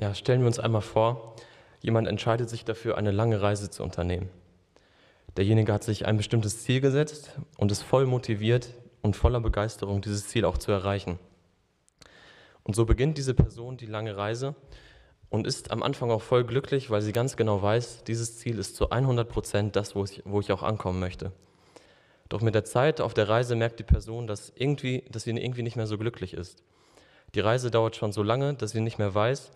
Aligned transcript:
Ja, 0.00 0.14
stellen 0.14 0.40
wir 0.40 0.46
uns 0.46 0.58
einmal 0.58 0.80
vor, 0.80 1.36
jemand 1.82 2.08
entscheidet 2.08 2.48
sich 2.48 2.64
dafür, 2.64 2.96
eine 2.96 3.10
lange 3.10 3.42
Reise 3.42 3.68
zu 3.68 3.82
unternehmen. 3.82 4.30
Derjenige 5.36 5.74
hat 5.74 5.84
sich 5.84 6.06
ein 6.06 6.16
bestimmtes 6.16 6.62
Ziel 6.62 6.80
gesetzt 6.80 7.38
und 7.58 7.70
ist 7.70 7.82
voll 7.82 8.06
motiviert 8.06 8.70
und 9.02 9.14
voller 9.14 9.40
Begeisterung, 9.40 10.00
dieses 10.00 10.26
Ziel 10.26 10.46
auch 10.46 10.56
zu 10.56 10.72
erreichen. 10.72 11.18
Und 12.62 12.74
so 12.74 12.86
beginnt 12.86 13.18
diese 13.18 13.34
Person 13.34 13.76
die 13.76 13.84
lange 13.84 14.16
Reise 14.16 14.54
und 15.28 15.46
ist 15.46 15.70
am 15.70 15.82
Anfang 15.82 16.10
auch 16.10 16.22
voll 16.22 16.44
glücklich, 16.44 16.88
weil 16.88 17.02
sie 17.02 17.12
ganz 17.12 17.36
genau 17.36 17.60
weiß, 17.60 18.04
dieses 18.04 18.38
Ziel 18.38 18.58
ist 18.58 18.76
zu 18.76 18.88
100 18.88 19.28
Prozent 19.28 19.76
das, 19.76 19.94
wo 19.94 20.04
ich, 20.04 20.22
wo 20.24 20.40
ich 20.40 20.50
auch 20.50 20.62
ankommen 20.62 20.98
möchte. 20.98 21.30
Doch 22.30 22.40
mit 22.40 22.54
der 22.54 22.64
Zeit 22.64 23.02
auf 23.02 23.12
der 23.12 23.28
Reise 23.28 23.54
merkt 23.54 23.78
die 23.78 23.84
Person, 23.84 24.26
dass, 24.26 24.50
irgendwie, 24.56 25.04
dass 25.10 25.24
sie 25.24 25.32
irgendwie 25.32 25.62
nicht 25.62 25.76
mehr 25.76 25.86
so 25.86 25.98
glücklich 25.98 26.32
ist. 26.32 26.62
Die 27.34 27.40
Reise 27.40 27.70
dauert 27.70 27.96
schon 27.96 28.12
so 28.12 28.22
lange, 28.22 28.54
dass 28.54 28.70
sie 28.70 28.80
nicht 28.80 28.98
mehr 28.98 29.14
weiß, 29.14 29.52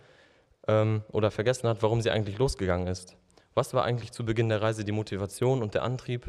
ähm, 0.67 1.03
oder 1.11 1.31
vergessen 1.31 1.67
hat, 1.67 1.81
warum 1.83 2.01
sie 2.01 2.11
eigentlich 2.11 2.37
losgegangen 2.37 2.87
ist. 2.87 3.15
Was 3.53 3.73
war 3.73 3.83
eigentlich 3.83 4.11
zu 4.11 4.25
Beginn 4.25 4.49
der 4.49 4.61
Reise 4.61 4.83
die 4.83 4.91
Motivation 4.91 5.61
und 5.61 5.73
der 5.73 5.83
Antrieb? 5.83 6.25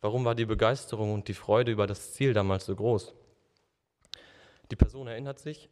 Warum 0.00 0.24
war 0.24 0.34
die 0.34 0.44
Begeisterung 0.44 1.14
und 1.14 1.28
die 1.28 1.34
Freude 1.34 1.72
über 1.72 1.86
das 1.86 2.12
Ziel 2.12 2.34
damals 2.34 2.66
so 2.66 2.76
groß? 2.76 3.14
Die 4.70 4.76
Person 4.76 5.06
erinnert 5.06 5.38
sich, 5.38 5.70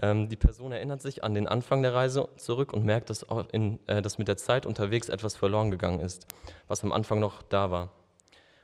ähm, 0.00 0.28
die 0.28 0.36
Person 0.36 0.72
erinnert 0.72 1.02
sich 1.02 1.24
an 1.24 1.34
den 1.34 1.46
Anfang 1.46 1.82
der 1.82 1.94
Reise 1.94 2.28
zurück 2.36 2.72
und 2.72 2.84
merkt, 2.84 3.10
dass, 3.10 3.26
in, 3.52 3.80
äh, 3.86 4.00
dass 4.00 4.18
mit 4.18 4.28
der 4.28 4.36
Zeit 4.36 4.64
unterwegs 4.64 5.08
etwas 5.08 5.36
verloren 5.36 5.70
gegangen 5.70 6.00
ist, 6.00 6.26
was 6.68 6.84
am 6.84 6.92
Anfang 6.92 7.20
noch 7.20 7.42
da 7.42 7.70
war. 7.70 7.92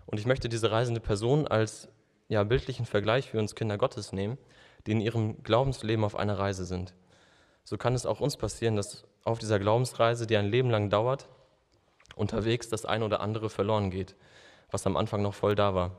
Und 0.07 0.19
ich 0.19 0.27
möchte 0.27 0.49
diese 0.49 0.71
reisende 0.71 1.01
Person 1.01 1.49
als 1.49 1.89
ja, 2.29 2.45
bildlichen 2.45 2.87
Vergleich 2.87 3.31
für 3.31 3.39
uns 3.39 3.55
Kinder 3.55 3.77
Gottes 3.77 4.13
nehmen, 4.13 4.39
die 4.87 4.93
in 4.93 5.01
ihrem 5.01 5.43
Glaubensleben 5.43 6.05
auf 6.05 6.17
einer 6.17 6.39
Reise 6.39 6.65
sind 6.65 6.95
so 7.67 7.77
kann 7.77 7.95
es 7.95 8.07
auch 8.07 8.21
uns 8.21 8.37
passieren, 8.37 8.77
dass 8.77 9.05
auf 9.25 9.41
dieser 9.41 9.59
Glaubensreise, 9.59 10.29
die 10.29 10.37
ein 10.37 10.47
Leben 10.47 10.71
lang 10.71 10.89
dauert, 10.89 11.27
unterwegs 12.15 12.69
das 12.69 12.87
eine 12.87 13.05
oder 13.05 13.21
andere 13.21 13.51
verloren 13.51 13.91
geht, 13.91 14.15
was 14.71 14.87
am 14.87 14.97
Anfang 14.97 15.21
noch 15.21 15.35
voll 15.35 15.57
da 15.57 15.75
war. 15.75 15.91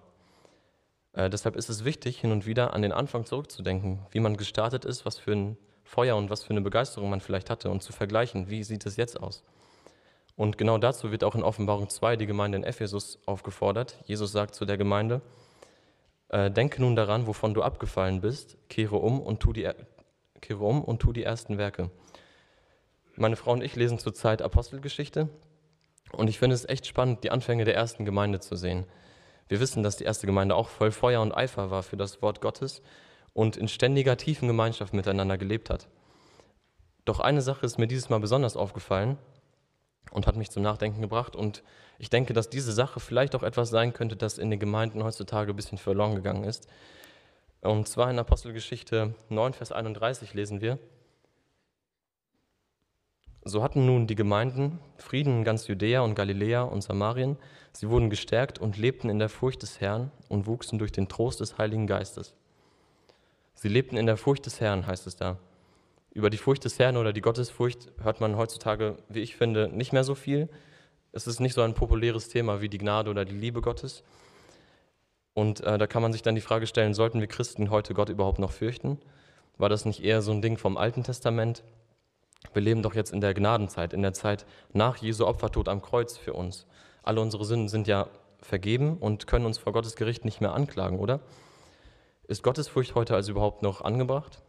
Äh, 1.11 1.29
deshalb 1.29 1.57
ist 1.57 1.67
es 1.67 1.83
wichtig, 1.83 2.21
hin 2.21 2.31
und 2.31 2.45
wieder 2.45 2.73
an 2.73 2.83
den 2.83 2.93
Anfang 2.93 3.25
zurückzudenken, 3.25 3.99
wie 4.11 4.21
man 4.21 4.37
gestartet 4.37 4.85
ist, 4.85 5.05
was 5.05 5.19
für 5.19 5.33
ein 5.33 5.57
Feuer 5.83 6.15
und 6.15 6.29
was 6.29 6.45
für 6.45 6.51
eine 6.51 6.61
Begeisterung 6.61 7.09
man 7.09 7.19
vielleicht 7.19 7.49
hatte 7.49 7.69
und 7.69 7.83
zu 7.83 7.91
vergleichen, 7.91 8.49
wie 8.49 8.63
sieht 8.63 8.85
es 8.85 8.95
jetzt 8.95 9.21
aus. 9.21 9.43
Und 10.37 10.57
genau 10.57 10.77
dazu 10.77 11.11
wird 11.11 11.25
auch 11.25 11.35
in 11.35 11.43
Offenbarung 11.43 11.89
2 11.89 12.15
die 12.15 12.27
Gemeinde 12.27 12.59
in 12.59 12.63
Ephesus 12.63 13.19
aufgefordert. 13.25 13.99
Jesus 14.05 14.31
sagt 14.31 14.55
zu 14.55 14.63
der 14.63 14.77
Gemeinde, 14.77 15.19
äh, 16.29 16.49
denke 16.49 16.81
nun 16.81 16.95
daran, 16.95 17.27
wovon 17.27 17.53
du 17.53 17.61
abgefallen 17.61 18.21
bist, 18.21 18.57
kehre 18.69 18.95
um 18.95 19.19
und 19.19 19.41
tu 19.41 19.52
die, 19.52 19.69
kehre 20.41 20.63
um 20.63 20.83
und 20.83 20.99
tu 20.99 21.13
die 21.13 21.23
ersten 21.23 21.57
Werke. 21.57 21.89
Meine 23.16 23.35
Frau 23.35 23.52
und 23.52 23.63
ich 23.63 23.75
lesen 23.75 23.99
zurzeit 23.99 24.41
Apostelgeschichte 24.41 25.30
und 26.11 26.30
ich 26.30 26.39
finde 26.39 26.55
es 26.55 26.67
echt 26.67 26.85
spannend, 26.85 27.23
die 27.23 27.31
Anfänge 27.31 27.66
der 27.66 27.75
ersten 27.75 28.05
Gemeinde 28.05 28.39
zu 28.39 28.55
sehen. 28.55 28.85
Wir 29.47 29.59
wissen, 29.59 29.83
dass 29.83 29.97
die 29.97 30.03
erste 30.03 30.27
Gemeinde 30.27 30.55
auch 30.55 30.69
voll 30.69 30.91
Feuer 30.91 31.21
und 31.21 31.35
Eifer 31.35 31.71
war 31.71 31.83
für 31.83 31.97
das 31.97 32.21
Wort 32.21 32.41
Gottes 32.41 32.81
und 33.33 33.58
in 33.58 33.67
ständiger 33.67 34.17
tiefen 34.17 34.47
Gemeinschaft 34.47 34.93
miteinander 34.93 35.38
gelebt 35.38 35.69
hat. 35.69 35.88
Doch 37.05 37.19
eine 37.19 37.41
Sache 37.41 37.65
ist 37.65 37.77
mir 37.77 37.88
dieses 37.88 38.09
Mal 38.09 38.19
besonders 38.19 38.58
aufgefallen 38.58 39.17
und 40.11 40.27
hat 40.27 40.35
mich 40.35 40.52
zum 40.52 40.63
Nachdenken 40.63 41.02
gebracht. 41.02 41.35
Und 41.35 41.63
ich 41.99 42.09
denke, 42.09 42.33
dass 42.33 42.49
diese 42.49 42.73
Sache 42.73 42.99
vielleicht 42.99 43.35
auch 43.35 43.43
etwas 43.43 43.69
sein 43.69 43.93
könnte, 43.93 44.15
das 44.15 44.38
in 44.38 44.49
den 44.49 44.59
Gemeinden 44.59 45.03
heutzutage 45.03 45.53
ein 45.53 45.55
bisschen 45.55 45.77
verloren 45.77 46.15
gegangen 46.15 46.43
ist. 46.43 46.67
Und 47.67 47.85
zwar 47.89 48.09
in 48.09 48.17
Apostelgeschichte 48.17 49.13
9, 49.27 49.51
Vers 49.51 49.73
31 49.73 50.33
lesen 50.33 50.61
wir, 50.61 50.79
so 53.43 53.61
hatten 53.61 53.85
nun 53.85 54.07
die 54.07 54.15
Gemeinden 54.15 54.79
Frieden 54.95 55.39
in 55.39 55.43
ganz 55.43 55.67
Judäa 55.67 55.99
und 55.99 56.15
Galiläa 56.15 56.61
und 56.61 56.81
Samarien. 56.81 57.35
Sie 57.73 57.89
wurden 57.89 58.09
gestärkt 58.09 58.57
und 58.57 58.77
lebten 58.77 59.09
in 59.09 59.19
der 59.19 59.27
Furcht 59.27 59.64
des 59.64 59.81
Herrn 59.81 60.11
und 60.30 60.47
wuchsen 60.47 60.80
durch 60.80 60.93
den 60.93 61.09
Trost 61.09 61.42
des 61.42 61.58
Heiligen 61.58 61.87
Geistes. 61.87 62.33
Sie 63.53 63.67
lebten 63.67 63.97
in 63.97 64.05
der 64.05 64.15
Furcht 64.15 64.45
des 64.45 64.61
Herrn, 64.61 64.87
heißt 64.87 65.05
es 65.05 65.17
da. 65.17 65.37
Über 66.13 66.30
die 66.30 66.37
Furcht 66.37 66.63
des 66.63 66.80
Herrn 66.80 66.95
oder 66.95 67.11
die 67.11 67.21
Gottesfurcht 67.21 67.92
hört 68.02 68.21
man 68.21 68.37
heutzutage, 68.37 68.95
wie 69.09 69.19
ich 69.19 69.36
finde, 69.36 69.67
nicht 69.67 69.92
mehr 69.92 70.05
so 70.05 70.15
viel. 70.15 70.47
Es 71.11 71.27
ist 71.27 71.42
nicht 71.42 71.53
so 71.53 71.63
ein 71.63 71.73
populäres 71.73 72.30
Thema 72.30 72.61
wie 72.61 72.69
die 72.69 72.77
Gnade 72.77 73.09
oder 73.09 73.25
die 73.25 73.36
Liebe 73.36 73.59
Gottes. 73.59 74.05
Und 75.37 75.61
äh, 75.61 75.77
da 75.77 75.86
kann 75.86 76.02
man 76.02 76.14
sich 76.14 76.23
dann 76.23 76.33
die 76.33 76.42
Frage 76.42 76.65
stellen, 76.65 76.95
sollten 76.95 77.20
wir 77.20 77.27
Christen 77.27 77.70
heute 77.70 77.93
Gott 77.93 78.09
überhaupt 78.09 78.39
noch 78.39 78.52
fürchten? 78.52 78.98
War 79.59 79.70
das 79.70 79.86
nicht 79.86 80.03
eher 80.03 80.23
so 80.23 80.31
ein 80.31 80.42
Ding 80.42 80.58
vom 80.58 80.77
Alten 80.77 81.03
Testament? 81.03 81.64
Wir 82.53 82.64
leben 82.64 82.81
doch 82.81 82.95
jetzt 82.95 83.14
in 83.14 83.21
der 83.21 83.36
Gnadenzeit, 83.36 83.93
in 83.93 84.02
der 84.02 84.14
Zeit 84.14 84.48
nach 84.73 84.98
Jesu 84.98 85.27
Opfertod 85.27 85.70
am 85.70 85.83
Kreuz 85.83 86.17
für 86.17 86.33
uns. 86.33 86.65
Alle 87.03 87.21
unsere 87.21 87.45
Sünden 87.45 87.70
sind 87.70 87.86
ja 87.86 88.08
vergeben 88.42 88.98
und 88.98 89.27
können 89.27 89.45
uns 89.45 89.59
vor 89.59 89.73
Gottes 89.73 89.95
Gericht 89.95 90.25
nicht 90.25 90.42
mehr 90.42 90.55
anklagen, 90.55 90.98
oder? 90.98 91.20
Ist 92.27 92.42
Gottesfurcht 92.42 92.95
heute 92.95 93.14
also 93.14 93.31
überhaupt 93.33 93.61
noch 93.61 93.81
angebracht? 93.81 94.42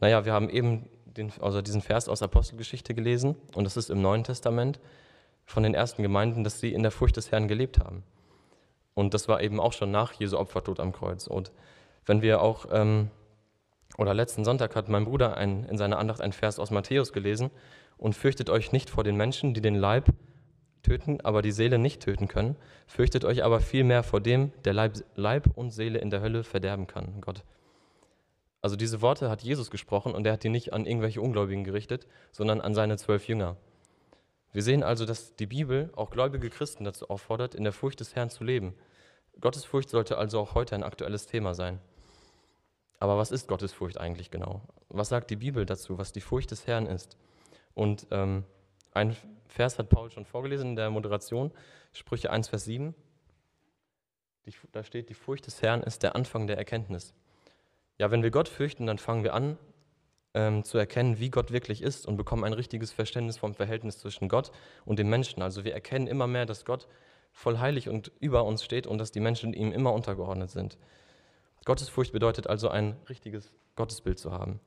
Naja, 0.00 0.24
wir 0.24 0.32
haben 0.32 0.50
eben 0.50 0.88
den, 1.04 1.32
also 1.40 1.62
diesen 1.62 1.80
Vers 1.80 2.08
aus 2.08 2.22
Apostelgeschichte 2.22 2.92
gelesen 2.92 3.36
und 3.54 3.62
das 3.62 3.76
ist 3.76 3.88
im 3.88 4.02
Neuen 4.02 4.24
Testament 4.24 4.80
von 5.44 5.62
den 5.62 5.74
ersten 5.74 6.02
Gemeinden, 6.02 6.42
dass 6.42 6.58
sie 6.58 6.72
in 6.72 6.82
der 6.82 6.90
Furcht 6.90 7.16
des 7.16 7.30
Herrn 7.30 7.46
gelebt 7.46 7.78
haben. 7.78 8.02
Und 8.94 9.14
das 9.14 9.28
war 9.28 9.42
eben 9.42 9.60
auch 9.60 9.72
schon 9.72 9.90
nach 9.90 10.12
Jesu 10.12 10.38
Opfertod 10.38 10.80
am 10.80 10.92
Kreuz. 10.92 11.26
Und 11.26 11.52
wenn 12.04 12.22
wir 12.22 12.42
auch, 12.42 12.66
ähm, 12.70 13.10
oder 13.98 14.14
letzten 14.14 14.44
Sonntag 14.44 14.76
hat 14.76 14.88
mein 14.88 15.04
Bruder 15.04 15.36
ein, 15.36 15.64
in 15.64 15.78
seiner 15.78 15.98
Andacht 15.98 16.20
einen 16.20 16.32
Vers 16.32 16.58
aus 16.58 16.70
Matthäus 16.70 17.12
gelesen 17.12 17.50
und 17.96 18.14
fürchtet 18.14 18.50
euch 18.50 18.72
nicht 18.72 18.90
vor 18.90 19.04
den 19.04 19.16
Menschen, 19.16 19.54
die 19.54 19.60
den 19.60 19.74
Leib 19.74 20.08
töten, 20.82 21.20
aber 21.22 21.42
die 21.42 21.52
Seele 21.52 21.78
nicht 21.78 22.02
töten 22.02 22.28
können. 22.28 22.56
Fürchtet 22.86 23.24
euch 23.24 23.44
aber 23.44 23.60
vielmehr 23.60 24.02
vor 24.02 24.20
dem, 24.20 24.52
der 24.64 24.74
Leib, 24.74 24.94
Leib 25.14 25.46
und 25.54 25.70
Seele 25.70 25.98
in 25.98 26.10
der 26.10 26.20
Hölle 26.20 26.44
verderben 26.44 26.86
kann. 26.86 27.20
Gott. 27.20 27.44
Also 28.60 28.76
diese 28.76 29.02
Worte 29.02 29.28
hat 29.28 29.42
Jesus 29.42 29.70
gesprochen 29.70 30.14
und 30.14 30.26
er 30.26 30.34
hat 30.34 30.44
die 30.44 30.48
nicht 30.48 30.72
an 30.72 30.86
irgendwelche 30.86 31.20
Ungläubigen 31.20 31.64
gerichtet, 31.64 32.06
sondern 32.30 32.60
an 32.60 32.74
seine 32.74 32.96
zwölf 32.96 33.26
Jünger. 33.26 33.56
Wir 34.52 34.62
sehen 34.62 34.82
also, 34.82 35.06
dass 35.06 35.34
die 35.34 35.46
Bibel 35.46 35.90
auch 35.96 36.10
gläubige 36.10 36.50
Christen 36.50 36.84
dazu 36.84 37.08
auffordert, 37.08 37.54
in 37.54 37.64
der 37.64 37.72
Furcht 37.72 38.00
des 38.00 38.14
Herrn 38.14 38.30
zu 38.30 38.44
leben. 38.44 38.74
Gottesfurcht 39.40 39.88
sollte 39.88 40.18
also 40.18 40.38
auch 40.40 40.54
heute 40.54 40.74
ein 40.74 40.82
aktuelles 40.82 41.26
Thema 41.26 41.54
sein. 41.54 41.80
Aber 42.98 43.16
was 43.16 43.32
ist 43.32 43.48
Gottesfurcht 43.48 43.98
eigentlich 43.98 44.30
genau? 44.30 44.62
Was 44.88 45.08
sagt 45.08 45.30
die 45.30 45.36
Bibel 45.36 45.66
dazu, 45.66 45.98
was 45.98 46.12
die 46.12 46.20
Furcht 46.20 46.50
des 46.50 46.66
Herrn 46.66 46.86
ist? 46.86 47.16
Und 47.74 48.06
ähm, 48.10 48.44
ein 48.92 49.16
Vers 49.48 49.78
hat 49.78 49.88
Paul 49.88 50.10
schon 50.10 50.26
vorgelesen 50.26 50.70
in 50.70 50.76
der 50.76 50.90
Moderation, 50.90 51.50
Sprüche 51.92 52.30
1, 52.30 52.48
Vers 52.48 52.66
7. 52.66 52.94
Die, 54.44 54.52
da 54.72 54.84
steht, 54.84 55.08
die 55.08 55.14
Furcht 55.14 55.46
des 55.46 55.62
Herrn 55.62 55.82
ist 55.82 56.02
der 56.02 56.14
Anfang 56.14 56.46
der 56.46 56.58
Erkenntnis. 56.58 57.14
Ja, 57.98 58.10
wenn 58.10 58.22
wir 58.22 58.30
Gott 58.30 58.48
fürchten, 58.48 58.86
dann 58.86 58.98
fangen 58.98 59.24
wir 59.24 59.34
an, 59.34 59.58
ähm, 60.34 60.64
zu 60.64 60.78
erkennen, 60.78 61.18
wie 61.18 61.30
Gott 61.30 61.52
wirklich 61.52 61.82
ist 61.82 62.06
und 62.06 62.16
bekommen 62.16 62.44
ein 62.44 62.52
richtiges 62.52 62.92
Verständnis 62.92 63.38
vom 63.38 63.54
Verhältnis 63.54 63.98
zwischen 63.98 64.28
Gott 64.28 64.50
und 64.84 64.98
dem 64.98 65.10
Menschen. 65.10 65.42
Also 65.42 65.64
wir 65.64 65.74
erkennen 65.74 66.06
immer 66.06 66.26
mehr, 66.26 66.46
dass 66.46 66.64
Gott 66.64 66.88
voll 67.32 67.58
heilig 67.58 67.88
und 67.88 68.12
über 68.20 68.44
uns 68.44 68.64
steht 68.64 68.86
und 68.86 68.98
dass 68.98 69.10
die 69.10 69.20
Menschen 69.20 69.54
ihm 69.54 69.72
immer 69.72 69.92
untergeordnet 69.92 70.50
sind. 70.50 70.78
Gottesfurcht 71.64 72.12
bedeutet 72.12 72.46
also 72.46 72.68
ein 72.68 72.96
richtiges 73.08 73.52
Gottesbild 73.76 74.18
zu 74.18 74.32
haben. 74.32 74.60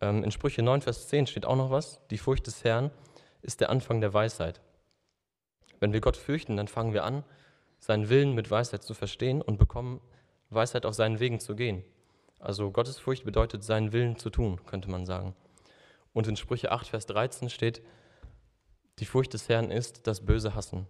Ähm, 0.00 0.24
in 0.24 0.30
Sprüche 0.30 0.62
9, 0.62 0.82
Vers 0.82 1.08
10 1.08 1.26
steht 1.26 1.46
auch 1.46 1.56
noch 1.56 1.70
was. 1.70 2.00
Die 2.10 2.18
Furcht 2.18 2.46
des 2.46 2.64
Herrn 2.64 2.90
ist 3.40 3.60
der 3.60 3.70
Anfang 3.70 4.00
der 4.00 4.14
Weisheit. 4.14 4.60
Wenn 5.80 5.92
wir 5.92 6.00
Gott 6.00 6.16
fürchten, 6.16 6.56
dann 6.56 6.68
fangen 6.68 6.92
wir 6.92 7.04
an, 7.04 7.24
seinen 7.78 8.08
Willen 8.08 8.34
mit 8.34 8.50
Weisheit 8.50 8.84
zu 8.84 8.94
verstehen 8.94 9.42
und 9.42 9.58
bekommen 9.58 10.00
Weisheit 10.50 10.86
auf 10.86 10.94
seinen 10.94 11.18
Wegen 11.18 11.40
zu 11.40 11.56
gehen. 11.56 11.82
Also 12.42 12.72
Gottesfurcht 12.72 13.24
bedeutet, 13.24 13.62
seinen 13.62 13.92
Willen 13.92 14.16
zu 14.16 14.28
tun, 14.28 14.60
könnte 14.66 14.90
man 14.90 15.06
sagen. 15.06 15.36
Und 16.12 16.26
in 16.26 16.36
Sprüche 16.36 16.72
8, 16.72 16.88
Vers 16.88 17.06
13 17.06 17.48
steht, 17.48 17.82
die 18.98 19.04
Furcht 19.04 19.32
des 19.32 19.48
Herrn 19.48 19.70
ist 19.70 20.08
das 20.08 20.24
böse 20.24 20.56
Hassen. 20.56 20.88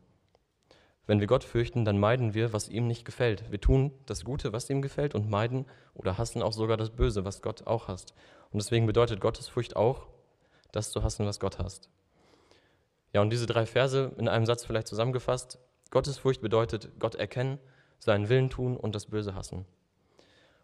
Wenn 1.06 1.20
wir 1.20 1.26
Gott 1.26 1.44
fürchten, 1.44 1.84
dann 1.84 1.98
meiden 1.98 2.32
wir, 2.32 2.54
was 2.54 2.70
ihm 2.70 2.86
nicht 2.86 3.04
gefällt. 3.04 3.50
Wir 3.50 3.60
tun 3.60 3.92
das 4.06 4.24
Gute, 4.24 4.54
was 4.54 4.70
ihm 4.70 4.80
gefällt, 4.80 5.14
und 5.14 5.28
meiden 5.28 5.66
oder 5.92 6.16
hassen 6.16 6.40
auch 6.40 6.54
sogar 6.54 6.78
das 6.78 6.88
Böse, 6.88 7.26
was 7.26 7.42
Gott 7.42 7.66
auch 7.66 7.86
hasst. 7.86 8.14
Und 8.50 8.62
deswegen 8.62 8.86
bedeutet 8.86 9.20
Gottesfurcht 9.20 9.76
auch, 9.76 10.06
das 10.72 10.90
zu 10.90 11.02
hassen, 11.02 11.26
was 11.26 11.38
Gott 11.38 11.58
hasst. 11.58 11.90
Ja, 13.12 13.20
und 13.20 13.28
diese 13.28 13.46
drei 13.46 13.66
Verse 13.66 14.12
in 14.16 14.26
einem 14.26 14.46
Satz 14.46 14.64
vielleicht 14.64 14.88
zusammengefasst. 14.88 15.58
Gottesfurcht 15.90 16.40
bedeutet 16.40 16.98
Gott 16.98 17.14
erkennen, 17.14 17.58
seinen 17.98 18.30
Willen 18.30 18.48
tun 18.48 18.74
und 18.74 18.94
das 18.94 19.06
Böse 19.06 19.34
hassen. 19.34 19.66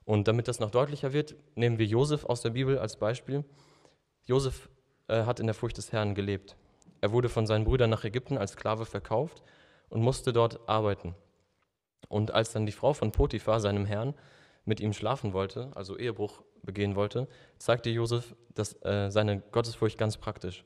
Und 0.08 0.26
damit 0.26 0.48
das 0.48 0.58
noch 0.58 0.70
deutlicher 0.70 1.12
wird, 1.12 1.34
nehmen 1.54 1.78
wir 1.78 1.84
Josef 1.84 2.24
aus 2.24 2.40
der 2.40 2.48
Bibel 2.48 2.78
als 2.78 2.96
Beispiel. 2.96 3.44
Josef 4.24 4.70
äh, 5.06 5.24
hat 5.24 5.38
in 5.38 5.44
der 5.44 5.52
Furcht 5.52 5.76
des 5.76 5.92
Herrn 5.92 6.14
gelebt. 6.14 6.56
Er 7.02 7.12
wurde 7.12 7.28
von 7.28 7.46
seinen 7.46 7.66
Brüdern 7.66 7.90
nach 7.90 8.04
Ägypten 8.04 8.38
als 8.38 8.52
Sklave 8.52 8.86
verkauft 8.86 9.42
und 9.90 10.00
musste 10.00 10.32
dort 10.32 10.66
arbeiten. 10.66 11.14
Und 12.08 12.32
als 12.32 12.52
dann 12.52 12.64
die 12.64 12.72
Frau 12.72 12.94
von 12.94 13.12
Potiphar, 13.12 13.60
seinem 13.60 13.84
Herrn, 13.84 14.14
mit 14.64 14.80
ihm 14.80 14.94
schlafen 14.94 15.34
wollte, 15.34 15.72
also 15.74 15.98
Ehebruch 15.98 16.40
begehen 16.62 16.96
wollte, 16.96 17.28
zeigte 17.58 17.90
Josef 17.90 18.34
das, 18.54 18.82
äh, 18.86 19.10
seine 19.10 19.40
Gottesfurcht 19.52 19.98
ganz 19.98 20.16
praktisch. 20.16 20.64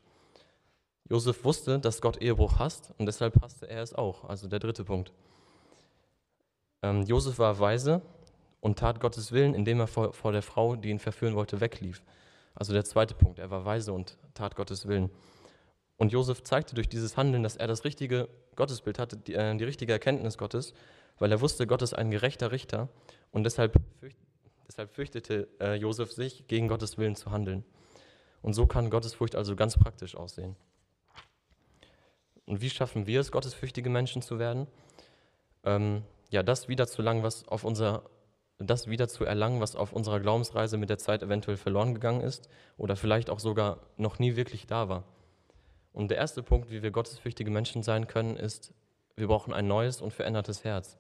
Josef 1.09 1.45
wusste, 1.45 1.81
dass 1.81 2.01
Gott 2.01 2.23
Ehebruch 2.23 2.61
hasst 2.61 2.95
und 2.97 3.07
deshalb 3.07 3.43
hasste 3.43 3.69
er 3.69 3.83
es 3.83 3.93
auch. 3.93 4.23
Also 4.23 4.47
der 4.47 4.61
dritte 4.61 4.85
Punkt. 4.85 5.13
Ähm, 6.85 7.03
Josef 7.03 7.41
war 7.41 7.59
weise 7.59 8.03
und 8.63 8.79
tat 8.79 9.01
Gottes 9.01 9.33
Willen, 9.33 9.55
indem 9.55 9.81
er 9.81 9.89
vor, 9.89 10.13
vor 10.13 10.31
der 10.31 10.41
Frau, 10.41 10.77
die 10.77 10.89
ihn 10.89 11.01
verführen 11.01 11.35
wollte, 11.35 11.61
weglief. 11.61 12.03
Also 12.55 12.73
der 12.73 12.85
zweite 12.85 13.15
Punkt. 13.15 13.41
Er 13.41 13.51
war 13.51 13.65
weise 13.65 13.93
und 13.93 14.17
tat 14.35 14.55
Gottes 14.55 14.87
Willen. 14.87 15.11
Und 15.97 16.13
Josef 16.13 16.45
zeigte 16.45 16.77
durch 16.77 16.89
dieses 16.89 17.17
Handeln, 17.17 17.43
dass 17.43 17.57
er 17.57 17.67
das 17.67 17.85
richtige 17.85 18.29
Gottesbild 18.55 19.01
hatte, 19.01 19.17
die, 19.17 19.35
äh, 19.35 19.57
die 19.57 19.65
richtige 19.65 19.93
Erkenntnis 19.93 20.39
Gottes, 20.39 20.75
weil 21.19 21.33
er 21.33 21.41
wusste, 21.41 21.67
Gott 21.67 21.83
ist 21.83 21.93
ein 21.93 22.13
gerechter 22.13 22.53
Richter 22.53 22.89
und 23.33 23.43
deshalb, 23.45 23.75
fürcht, 23.99 24.17
deshalb 24.69 24.95
fürchtete 24.95 25.49
äh, 25.61 25.75
Josef 25.75 26.13
sich, 26.13 26.47
gegen 26.47 26.69
Gottes 26.69 26.99
Willen 26.99 27.17
zu 27.17 27.33
handeln. 27.33 27.65
Und 28.43 28.55
so 28.55 28.67
kann 28.67 28.91
Gottesfurcht 28.91 29.35
also 29.35 29.57
ganz 29.57 29.77
praktisch 29.77 30.15
aussehen. 30.15 30.55
Und 32.47 32.61
wie 32.61 32.71
schaffen 32.71 33.07
wir 33.07 33.21
es, 33.21 33.33
gottesfürchtige 33.33 33.91
Menschen 33.91 34.23
zu 34.23 34.39
werden? 34.39 34.69
Ähm, 35.65 36.03
ja, 36.31 36.43
das 36.43 36.69
wieder 36.69 36.87
zu 36.87 37.03
lang, 37.03 37.23
was 37.23 37.47
auf 37.49 37.65
unser, 37.65 38.05
das 38.65 38.89
wieder 38.89 39.09
zu 39.09 39.25
erlangen, 39.25 39.61
was 39.61 39.77
auf 39.77 39.93
unserer 39.93 40.21
Glaubensreise 40.21 40.77
mit 40.77 40.91
der 40.91 40.99
Zeit 40.99 41.23
eventuell 41.23 41.57
verloren 41.57 41.95
gegangen 41.95 42.21
ist 42.21 42.49
oder 42.77 42.97
vielleicht 42.97 43.31
auch 43.31 43.41
sogar 43.41 43.81
noch 43.97 44.19
nie 44.19 44.37
wirklich 44.37 44.67
da 44.67 44.89
war. 44.89 45.05
Und 45.93 46.11
der 46.11 46.19
erste 46.19 46.43
Punkt, 46.43 46.71
wie 46.71 46.83
wir 46.83 46.91
gottesfürchtige 46.91 47.51
Menschen 47.51 47.83
sein 47.83 48.07
können, 48.07 48.37
ist, 48.37 48.73
wir 49.17 49.27
brauchen 49.27 49.53
ein 49.53 49.67
neues 49.67 50.01
und 50.01 50.13
verändertes 50.13 50.65
Herz. 50.65 50.99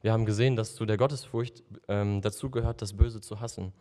Wir 0.00 0.12
haben 0.12 0.24
gesehen, 0.24 0.56
dass 0.56 0.74
zu 0.74 0.86
der 0.86 0.96
Gottesfurcht 0.96 1.62
ähm, 1.88 2.22
dazu 2.22 2.50
gehört, 2.50 2.80
das 2.80 2.94
Böse 2.94 3.20
zu 3.20 3.40
hassen. 3.40 3.72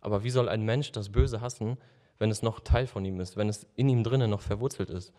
Aber 0.00 0.22
wie 0.22 0.30
soll 0.30 0.48
ein 0.48 0.62
Mensch 0.62 0.92
das 0.92 1.08
Böse 1.08 1.40
hassen, 1.40 1.78
wenn 2.18 2.30
es 2.30 2.42
noch 2.42 2.60
Teil 2.60 2.86
von 2.86 3.04
ihm 3.04 3.18
ist, 3.20 3.36
wenn 3.36 3.48
es 3.48 3.66
in 3.74 3.88
ihm 3.88 4.04
drinnen 4.04 4.30
noch 4.30 4.40
verwurzelt 4.40 4.90
ist? 4.90 5.12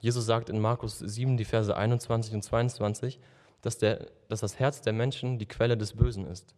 Jesus 0.00 0.26
sagt 0.26 0.50
in 0.50 0.60
Markus 0.60 0.98
7, 0.98 1.36
die 1.36 1.44
Verse 1.44 1.74
21 1.74 2.34
und 2.34 2.42
22, 2.42 3.20
dass, 3.62 3.78
der, 3.78 4.08
dass 4.28 4.40
das 4.40 4.58
Herz 4.58 4.82
der 4.82 4.92
Menschen 4.92 5.38
die 5.38 5.46
Quelle 5.46 5.76
des 5.76 5.94
Bösen 5.94 6.26
ist. 6.26 6.54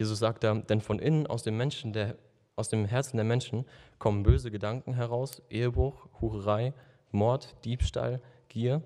Jesus 0.00 0.18
sagt 0.18 0.44
da, 0.44 0.54
denn 0.54 0.80
von 0.80 0.98
innen 0.98 1.26
aus 1.26 1.42
dem 1.42 1.58
Menschen, 1.58 1.92
der, 1.92 2.16
aus 2.56 2.70
dem 2.70 2.86
Herzen 2.86 3.18
der 3.18 3.24
Menschen 3.26 3.66
kommen 3.98 4.22
böse 4.22 4.50
Gedanken 4.50 4.94
heraus, 4.94 5.42
Ehebruch, 5.50 6.08
Hurerei, 6.22 6.72
Mord, 7.10 7.54
Diebstahl, 7.66 8.22
Gier, 8.48 8.80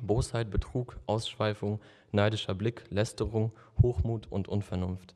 Bosheit, 0.00 0.50
Betrug, 0.50 0.98
Ausschweifung, 1.06 1.78
neidischer 2.10 2.56
Blick, 2.56 2.82
Lästerung, 2.90 3.52
Hochmut 3.80 4.26
und 4.26 4.48
Unvernunft. 4.48 5.14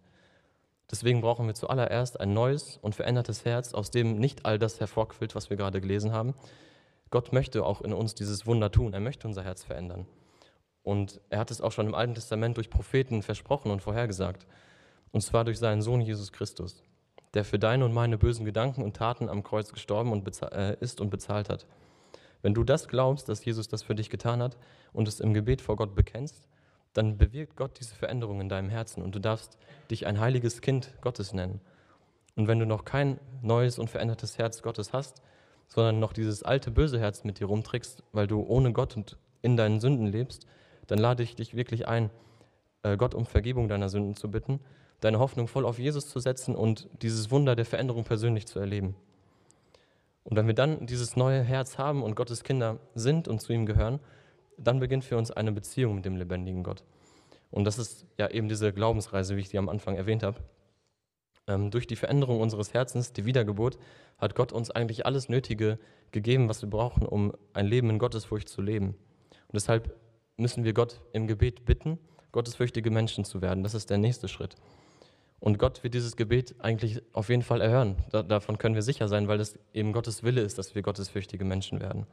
Deswegen 0.92 1.22
brauchen 1.22 1.48
wir 1.48 1.54
zuallererst 1.54 2.20
ein 2.20 2.32
neues 2.32 2.78
und 2.80 2.94
verändertes 2.94 3.44
Herz, 3.44 3.74
aus 3.74 3.90
dem 3.90 4.16
nicht 4.16 4.46
all 4.46 4.60
das 4.60 4.78
hervorquillt, 4.78 5.34
was 5.34 5.50
wir 5.50 5.56
gerade 5.56 5.80
gelesen 5.80 6.12
haben. 6.12 6.34
Gott 7.10 7.32
möchte 7.32 7.66
auch 7.66 7.80
in 7.80 7.92
uns 7.92 8.14
dieses 8.14 8.46
Wunder 8.46 8.70
tun. 8.70 8.94
Er 8.94 9.00
möchte 9.00 9.26
unser 9.26 9.42
Herz 9.42 9.64
verändern. 9.64 10.06
Und 10.84 11.20
er 11.30 11.40
hat 11.40 11.50
es 11.50 11.60
auch 11.60 11.72
schon 11.72 11.88
im 11.88 11.96
Alten 11.96 12.14
Testament 12.14 12.56
durch 12.58 12.70
Propheten 12.70 13.22
versprochen 13.22 13.72
und 13.72 13.82
vorhergesagt. 13.82 14.46
Und 15.12 15.22
zwar 15.22 15.44
durch 15.44 15.58
seinen 15.58 15.82
Sohn 15.82 16.00
Jesus 16.00 16.32
Christus, 16.32 16.82
der 17.34 17.44
für 17.44 17.58
deine 17.58 17.84
und 17.84 17.92
meine 17.92 18.18
bösen 18.18 18.44
Gedanken 18.44 18.82
und 18.82 18.96
Taten 18.96 19.28
am 19.28 19.42
Kreuz 19.42 19.72
gestorben 19.72 20.12
und 20.12 20.42
äh, 20.52 20.76
ist 20.80 21.00
und 21.00 21.10
bezahlt 21.10 21.48
hat. 21.48 21.66
Wenn 22.42 22.54
du 22.54 22.64
das 22.64 22.88
glaubst, 22.88 23.28
dass 23.28 23.44
Jesus 23.44 23.68
das 23.68 23.82
für 23.82 23.94
dich 23.94 24.10
getan 24.10 24.42
hat 24.42 24.56
und 24.92 25.08
es 25.08 25.20
im 25.20 25.34
Gebet 25.34 25.60
vor 25.60 25.76
Gott 25.76 25.94
bekennst, 25.94 26.48
dann 26.92 27.18
bewirkt 27.18 27.56
Gott 27.56 27.78
diese 27.78 27.94
Veränderung 27.94 28.40
in 28.40 28.48
deinem 28.48 28.70
Herzen 28.70 29.02
und 29.02 29.14
du 29.14 29.18
darfst 29.18 29.58
dich 29.90 30.06
ein 30.06 30.18
heiliges 30.18 30.60
Kind 30.60 30.92
Gottes 31.00 31.32
nennen. 31.32 31.60
Und 32.36 32.48
wenn 32.48 32.58
du 32.58 32.66
noch 32.66 32.84
kein 32.84 33.20
neues 33.42 33.78
und 33.78 33.90
verändertes 33.90 34.38
Herz 34.38 34.62
Gottes 34.62 34.92
hast, 34.92 35.22
sondern 35.68 36.00
noch 36.00 36.12
dieses 36.12 36.42
alte 36.42 36.70
böse 36.70 36.98
Herz 36.98 37.22
mit 37.22 37.38
dir 37.38 37.46
rumträgst, 37.46 38.02
weil 38.12 38.26
du 38.26 38.42
ohne 38.42 38.72
Gott 38.72 38.96
und 38.96 39.18
in 39.42 39.56
deinen 39.56 39.80
Sünden 39.80 40.06
lebst, 40.06 40.46
dann 40.86 40.98
lade 40.98 41.22
ich 41.22 41.36
dich 41.36 41.54
wirklich 41.54 41.86
ein, 41.86 42.10
äh, 42.82 42.96
Gott 42.96 43.14
um 43.14 43.24
Vergebung 43.24 43.68
deiner 43.68 43.88
Sünden 43.88 44.16
zu 44.16 44.30
bitten, 44.30 44.60
deine 45.00 45.18
Hoffnung 45.18 45.48
voll 45.48 45.64
auf 45.64 45.78
Jesus 45.78 46.08
zu 46.08 46.20
setzen 46.20 46.54
und 46.54 46.88
dieses 47.02 47.30
Wunder 47.30 47.56
der 47.56 47.64
Veränderung 47.64 48.04
persönlich 48.04 48.46
zu 48.46 48.58
erleben. 48.58 48.94
Und 50.24 50.36
wenn 50.36 50.46
wir 50.46 50.54
dann 50.54 50.86
dieses 50.86 51.16
neue 51.16 51.42
Herz 51.42 51.78
haben 51.78 52.02
und 52.02 52.14
Gottes 52.14 52.44
Kinder 52.44 52.78
sind 52.94 53.26
und 53.26 53.40
zu 53.40 53.52
ihm 53.52 53.66
gehören, 53.66 54.00
dann 54.58 54.78
beginnt 54.78 55.04
für 55.04 55.16
uns 55.16 55.30
eine 55.30 55.52
Beziehung 55.52 55.96
mit 55.96 56.04
dem 56.04 56.16
lebendigen 56.16 56.62
Gott. 56.62 56.84
Und 57.50 57.64
das 57.64 57.78
ist 57.78 58.06
ja 58.18 58.28
eben 58.30 58.48
diese 58.48 58.72
Glaubensreise, 58.72 59.36
wie 59.36 59.40
ich 59.40 59.48
die 59.48 59.58
am 59.58 59.68
Anfang 59.68 59.96
erwähnt 59.96 60.22
habe. 60.22 60.38
Ähm, 61.46 61.70
durch 61.70 61.86
die 61.86 61.96
Veränderung 61.96 62.40
unseres 62.40 62.74
Herzens, 62.74 63.12
die 63.12 63.24
Wiedergeburt, 63.24 63.78
hat 64.18 64.34
Gott 64.34 64.52
uns 64.52 64.70
eigentlich 64.70 65.06
alles 65.06 65.28
Nötige 65.28 65.78
gegeben, 66.12 66.48
was 66.48 66.62
wir 66.62 66.70
brauchen, 66.70 67.06
um 67.06 67.32
ein 67.54 67.66
Leben 67.66 67.90
in 67.90 67.98
Gottesfurcht 67.98 68.48
zu 68.48 68.62
leben. 68.62 68.88
Und 68.88 69.54
deshalb 69.54 69.96
müssen 70.36 70.64
wir 70.64 70.74
Gott 70.74 71.00
im 71.12 71.26
Gebet 71.26 71.64
bitten, 71.64 71.98
gottesfürchtige 72.32 72.90
Menschen 72.90 73.24
zu 73.24 73.42
werden. 73.42 73.64
Das 73.64 73.74
ist 73.74 73.90
der 73.90 73.98
nächste 73.98 74.28
Schritt. 74.28 74.54
Und 75.40 75.58
Gott 75.58 75.82
wird 75.82 75.94
dieses 75.94 76.16
Gebet 76.16 76.54
eigentlich 76.58 77.02
auf 77.14 77.30
jeden 77.30 77.42
Fall 77.42 77.62
erhören. 77.62 77.96
Da, 78.10 78.22
davon 78.22 78.58
können 78.58 78.74
wir 78.74 78.82
sicher 78.82 79.08
sein, 79.08 79.26
weil 79.26 79.40
es 79.40 79.58
eben 79.72 79.92
Gottes 79.92 80.22
Wille 80.22 80.42
ist, 80.42 80.58
dass 80.58 80.74
wir 80.74 80.82
gottesfürchtige 80.82 81.44
Menschen 81.44 81.80
werden. 81.80 82.06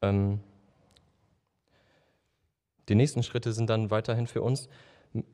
Ähm 0.00 0.40
die 2.88 2.94
nächsten 2.94 3.24
Schritte 3.24 3.52
sind 3.52 3.68
dann 3.68 3.90
weiterhin 3.90 4.28
für 4.28 4.42
uns, 4.42 4.68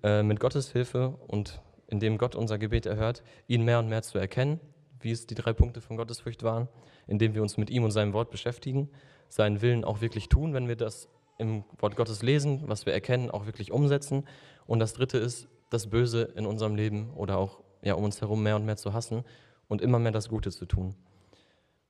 äh, 0.03 0.23
mit 0.23 0.41
Gottes 0.41 0.73
Hilfe 0.73 1.19
und 1.27 1.61
indem 1.89 2.17
Gott 2.17 2.35
unser 2.35 2.57
Gebet 2.57 2.87
erhört, 2.87 3.23
ihn 3.49 3.65
mehr 3.65 3.79
und 3.79 3.89
mehr 3.89 4.03
zu 4.03 4.17
erkennen, 4.17 4.59
wie 5.01 5.11
es 5.11 5.27
die 5.27 5.35
drei 5.35 5.53
Punkte 5.53 5.83
von 5.83 5.99
Gottesfurcht 5.99 6.43
waren, 6.43 6.69
indem 7.07 7.35
wir 7.35 7.43
uns 7.43 7.59
mit 7.59 7.69
ihm 7.69 7.85
und 7.85 7.91
seinem 7.91 8.15
Wort 8.15 8.31
beschäftigen, 8.31 8.89
seinen 9.29 9.61
Willen 9.61 9.85
auch 9.85 10.01
wirklich 10.01 10.31
tun, 10.31 10.55
wenn 10.55 10.69
wir 10.69 10.77
das 10.77 11.09
im 11.43 11.65
Wort 11.79 11.97
Gottes 11.97 12.23
lesen, 12.23 12.63
was 12.67 12.87
wir 12.87 12.95
erkennen, 12.95 13.31
auch 13.31 13.45
wirklich 13.45 13.71
umsetzen. 13.71 14.25
Und 14.67 14.79
das 14.79 14.95
Dritte 14.95 15.19
ist, 15.19 15.49
das 15.69 15.91
Böse 15.91 16.23
in 16.37 16.47
unserem 16.47 16.75
Leben 16.75 17.13
oder 17.15 17.37
auch 17.37 17.61
ja, 17.83 17.95
um 17.95 18.05
uns 18.05 18.21
herum 18.21 18.43
mehr 18.43 18.57
und 18.57 18.65
mehr 18.65 18.77
zu 18.77 18.93
hassen 18.93 19.25
und 19.69 19.83
immer 19.83 19.99
mehr 19.99 20.13
das 20.13 20.29
Gute 20.29 20.51
zu 20.51 20.67
tun. 20.67 20.95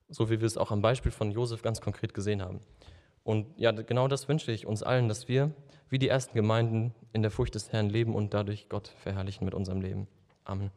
So 0.08 0.30
wie 0.30 0.40
wir 0.40 0.46
es 0.46 0.56
auch 0.56 0.70
am 0.70 0.82
Beispiel 0.82 1.12
von 1.12 1.30
Josef 1.30 1.62
ganz 1.62 1.80
konkret 1.80 2.14
gesehen 2.14 2.42
haben. 2.42 2.60
Und 3.24 3.46
ja, 3.56 3.70
genau 3.70 4.08
das 4.08 4.28
wünsche 4.28 4.50
ich 4.50 4.66
uns 4.66 4.82
allen, 4.82 5.08
dass 5.08 5.28
wir 5.28 5.52
wie 5.88 5.98
die 5.98 6.08
ersten 6.08 6.34
Gemeinden 6.34 6.94
in 7.12 7.22
der 7.22 7.30
Furcht 7.30 7.54
des 7.54 7.70
Herrn 7.72 7.88
leben 7.88 8.14
und 8.14 8.34
dadurch 8.34 8.68
Gott 8.68 8.88
verherrlichen 8.88 9.44
mit 9.44 9.54
unserem 9.54 9.80
Leben. 9.80 10.08
Amen. 10.44 10.70